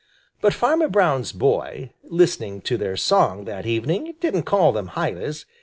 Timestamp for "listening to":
2.03-2.75